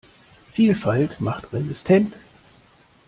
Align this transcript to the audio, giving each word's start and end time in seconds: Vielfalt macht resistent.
Vielfalt 0.51 1.21
macht 1.21 1.53
resistent. 1.53 2.15